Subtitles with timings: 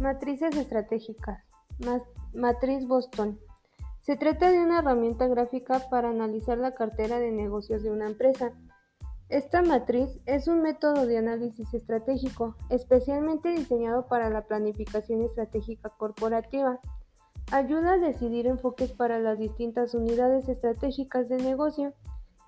[0.00, 1.44] Matrices estratégicas.
[2.32, 3.38] Matriz Boston.
[3.98, 8.50] Se trata de una herramienta gráfica para analizar la cartera de negocios de una empresa.
[9.28, 16.80] Esta matriz es un método de análisis estratégico especialmente diseñado para la planificación estratégica corporativa.
[17.52, 21.92] Ayuda a decidir enfoques para las distintas unidades estratégicas de negocio,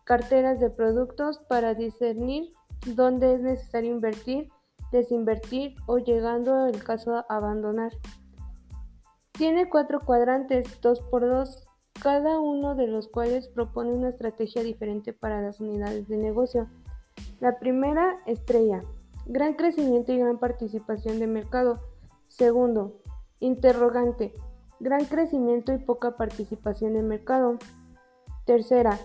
[0.05, 2.51] carteras de productos para discernir
[2.87, 4.49] dónde es necesario invertir,
[4.93, 7.93] desinvertir o llegando el caso a abandonar.
[9.33, 11.67] Tiene cuatro cuadrantes, dos por dos,
[12.01, 16.69] cada uno de los cuales propone una estrategia diferente para las unidades de negocio.
[17.41, 18.85] La primera, estrella,
[19.27, 21.81] gran crecimiento y gran participación de mercado.
[22.29, 23.01] Segundo,
[23.41, 24.35] interrogante,
[24.81, 27.59] gran crecimiento y poca participación de mercado.
[28.45, 28.99] Tercera,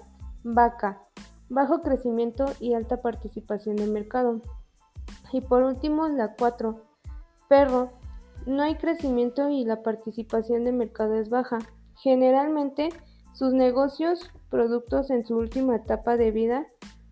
[0.44, 1.02] vaca,
[1.50, 4.42] bajo crecimiento y alta participación de mercado.
[5.31, 6.81] Y por último, la 4.
[7.47, 7.92] Perro.
[8.45, 11.59] No hay crecimiento y la participación de mercado es baja.
[12.02, 12.89] Generalmente,
[13.33, 16.66] sus negocios, productos en su última etapa de vida,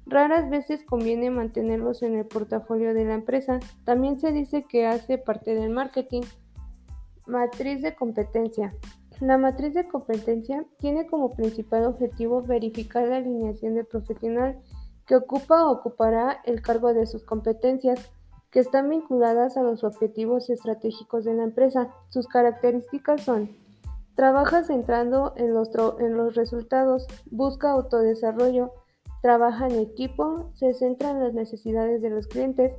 [0.05, 3.59] raras veces conviene mantenerlos en el portafolio de la empresa.
[3.83, 6.21] También se dice que hace parte del marketing.
[7.25, 8.73] Matriz de competencia.
[9.21, 14.59] La matriz de competencia tiene como principal objetivo verificar la alineación del profesional
[15.05, 18.11] que ocupa o ocupará el cargo de sus competencias,
[18.51, 21.89] que están vinculadas a los objetivos estratégicos de la empresa.
[22.09, 23.49] Sus características son
[24.15, 28.71] Trabaja centrando en los, en los, resultados, busca autodesarrollo,
[29.21, 32.73] trabaja en equipo, se centra en las necesidades de los clientes,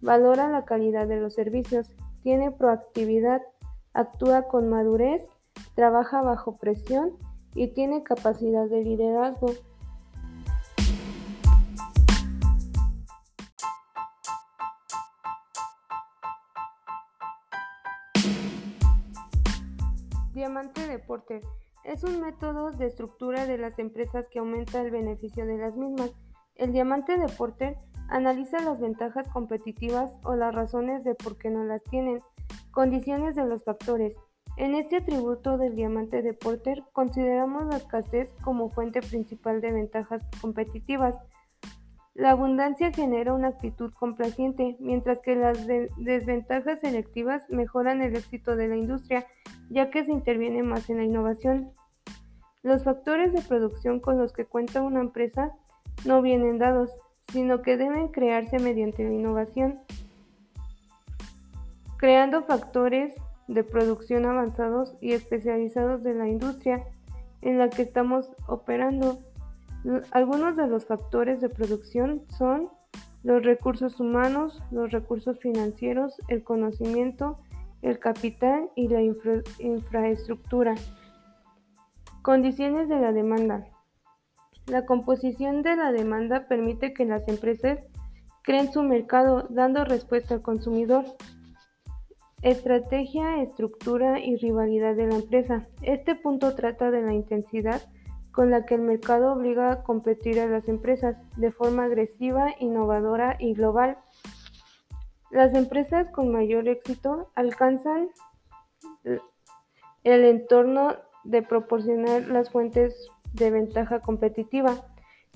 [0.00, 3.42] valora la calidad de los servicios, tiene proactividad,
[3.92, 5.26] actúa con madurez,
[5.74, 7.12] trabaja bajo presión
[7.54, 9.48] y tiene capacidad de liderazgo.
[20.38, 21.42] Diamante de Porter
[21.82, 26.12] es un método de estructura de las empresas que aumenta el beneficio de las mismas.
[26.54, 27.76] El diamante de Porter
[28.08, 32.22] analiza las ventajas competitivas o las razones de por qué no las tienen,
[32.70, 34.14] condiciones de los factores.
[34.56, 40.24] En este atributo del diamante de Porter consideramos la escasez como fuente principal de ventajas
[40.40, 41.16] competitivas.
[42.18, 48.66] La abundancia genera una actitud complaciente, mientras que las desventajas selectivas mejoran el éxito de
[48.66, 49.24] la industria,
[49.70, 51.70] ya que se interviene más en la innovación.
[52.64, 55.52] Los factores de producción con los que cuenta una empresa
[56.06, 56.90] no vienen dados,
[57.30, 59.78] sino que deben crearse mediante la innovación,
[61.98, 63.14] creando factores
[63.46, 66.82] de producción avanzados y especializados de la industria
[67.42, 69.20] en la que estamos operando.
[70.10, 72.68] Algunos de los factores de producción son
[73.22, 77.36] los recursos humanos, los recursos financieros, el conocimiento,
[77.82, 80.74] el capital y la infraestructura.
[82.22, 83.66] Condiciones de la demanda.
[84.66, 87.78] La composición de la demanda permite que las empresas
[88.42, 91.04] creen su mercado dando respuesta al consumidor.
[92.42, 95.66] Estrategia, estructura y rivalidad de la empresa.
[95.82, 97.82] Este punto trata de la intensidad
[98.32, 103.36] con la que el mercado obliga a competir a las empresas de forma agresiva, innovadora
[103.38, 103.98] y global.
[105.30, 108.08] Las empresas con mayor éxito alcanzan
[110.04, 110.94] el entorno
[111.24, 114.74] de proporcionar las fuentes de ventaja competitiva.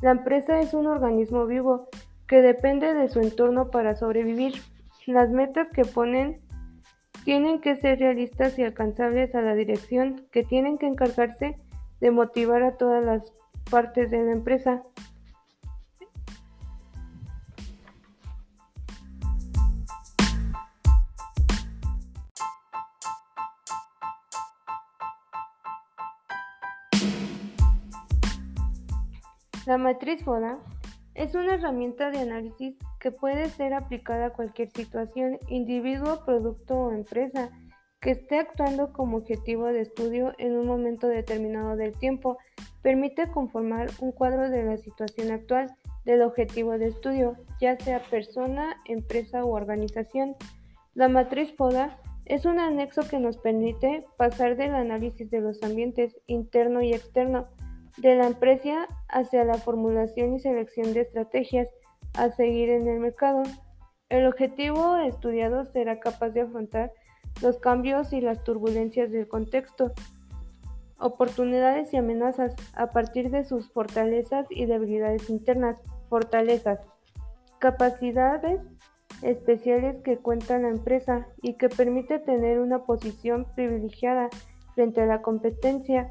[0.00, 1.88] La empresa es un organismo vivo
[2.26, 4.54] que depende de su entorno para sobrevivir.
[5.06, 6.40] Las metas que ponen
[7.24, 11.56] tienen que ser realistas y alcanzables a la dirección que tienen que encargarse
[12.02, 13.32] de motivar a todas las
[13.70, 14.82] partes de la empresa.
[29.64, 30.58] La matriz FODA
[31.14, 36.92] es una herramienta de análisis que puede ser aplicada a cualquier situación, individuo, producto o
[36.92, 37.50] empresa
[38.02, 42.36] que esté actuando como objetivo de estudio en un momento determinado del tiempo,
[42.82, 45.72] permite conformar un cuadro de la situación actual
[46.04, 50.34] del objetivo de estudio, ya sea persona, empresa u organización.
[50.94, 56.16] La matriz FODA es un anexo que nos permite pasar del análisis de los ambientes
[56.26, 57.46] interno y externo
[57.98, 61.68] de la empresa hacia la formulación y selección de estrategias
[62.14, 63.44] a seguir en el mercado.
[64.08, 66.90] El objetivo estudiado será capaz de afrontar
[67.42, 69.92] los cambios y las turbulencias del contexto,
[70.98, 75.76] oportunidades y amenazas a partir de sus fortalezas y debilidades internas,
[76.08, 76.78] fortalezas,
[77.58, 78.60] capacidades
[79.22, 84.30] especiales que cuenta la empresa y que permite tener una posición privilegiada
[84.74, 86.10] frente a la competencia.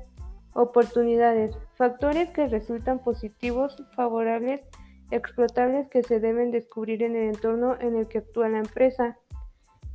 [0.54, 4.62] Oportunidades, factores que resultan positivos, favorables,
[5.10, 9.18] explotables que se deben descubrir en el entorno en el que actúa la empresa.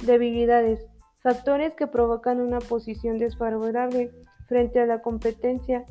[0.04, 0.86] Debilidades,
[1.22, 4.10] factores que provocan una posición desfavorable
[4.48, 5.84] frente a la competencia.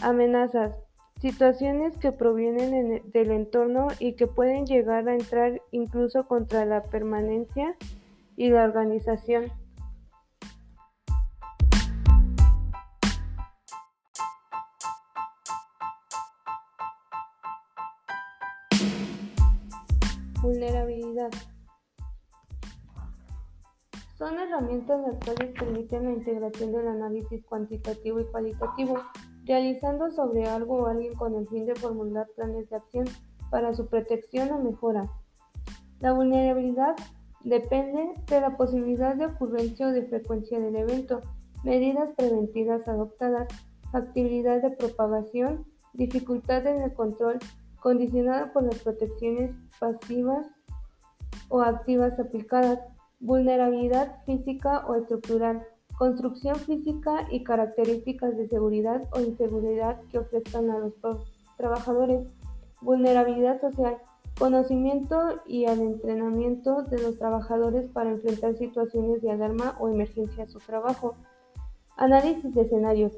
[0.00, 0.78] Amenazas,
[1.20, 7.76] situaciones que provienen del entorno y que pueden llegar a entrar incluso contra la permanencia
[8.36, 9.52] y la organización.
[20.40, 21.30] Vulnerabilidad.
[24.22, 28.98] Son herramientas las cuales permiten la integración del análisis cuantitativo y cualitativo,
[29.44, 33.06] realizando sobre algo o alguien con el fin de formular planes de acción
[33.50, 35.10] para su protección o mejora.
[35.98, 36.94] La vulnerabilidad
[37.42, 41.20] depende de la posibilidad de ocurrencia o de frecuencia del evento,
[41.64, 43.48] medidas preventivas adoptadas,
[43.90, 45.64] factibilidad de propagación,
[45.94, 47.40] dificultad en el control,
[47.80, 50.46] condicionada por las protecciones pasivas
[51.48, 52.78] o activas aplicadas,
[53.22, 55.64] vulnerabilidad física o estructural,
[55.96, 60.94] construcción física y características de seguridad o inseguridad que ofrezcan a los
[61.56, 62.26] trabajadores,
[62.80, 63.96] vulnerabilidad social,
[64.38, 70.48] conocimiento y al entrenamiento de los trabajadores para enfrentar situaciones de alarma o emergencia a
[70.48, 71.14] su trabajo.
[71.96, 73.12] Análisis de escenarios,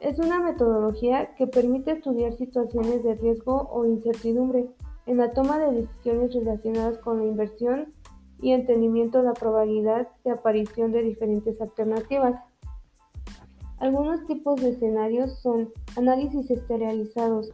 [0.00, 4.70] es una metodología que permite estudiar situaciones de riesgo o incertidumbre
[5.06, 7.92] en la toma de decisiones relacionadas con la inversión
[8.44, 12.38] y entendimiento de la probabilidad de aparición de diferentes alternativas.
[13.78, 17.50] Algunos tipos de escenarios son análisis esterealizados.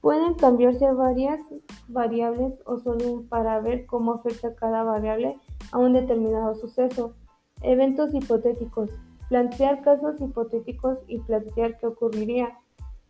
[0.00, 1.40] Pueden cambiarse varias
[1.86, 5.38] variables o solo para ver cómo afecta cada variable
[5.70, 7.14] a un determinado suceso.
[7.62, 8.90] Eventos hipotéticos
[9.28, 12.58] plantear casos hipotéticos y plantear qué ocurriría.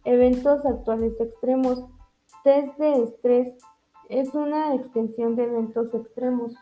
[0.04, 1.84] Eventos actuales extremos.
[2.42, 3.56] Test de estrés
[4.08, 6.54] es una extensión de eventos extremos.